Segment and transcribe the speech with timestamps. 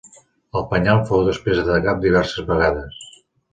[0.61, 3.01] El penyal fou després atacat diverses vegades.